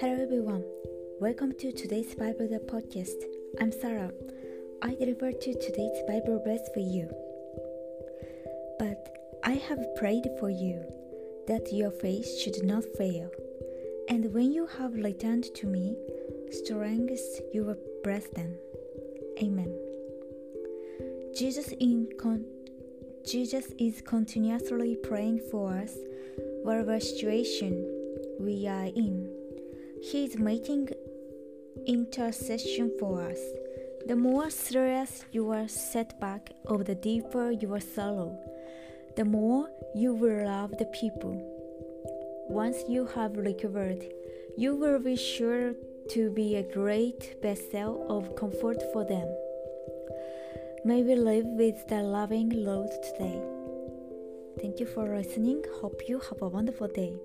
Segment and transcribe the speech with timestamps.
[0.00, 0.64] Hello everyone.
[1.20, 3.22] Welcome to today's Bible podcast.
[3.60, 4.10] I'm Sarah.
[4.82, 7.08] I deliver to today's Bible verse for you.
[8.80, 10.82] But I have prayed for you
[11.46, 13.30] that your faith should not fail.
[14.08, 15.96] And when you have returned to me,
[16.50, 17.16] strengthen
[17.52, 18.58] your brethren.
[19.40, 19.72] Amen.
[21.36, 22.53] Jesus in con-
[23.26, 25.96] Jesus is continuously praying for us,
[26.62, 27.72] whatever situation
[28.38, 29.30] we are in.
[30.02, 30.90] He is making
[31.86, 33.38] intercession for us.
[34.06, 38.38] The more serious your setback, or the deeper your sorrow,
[39.16, 41.34] the more you will love the people.
[42.50, 44.04] Once you have recovered,
[44.58, 45.72] you will be sure
[46.10, 49.26] to be a great vessel of comfort for them.
[50.86, 53.40] May we live with the loving Lord today.
[54.60, 55.64] Thank you for listening.
[55.80, 57.16] Hope you have a wonderful day.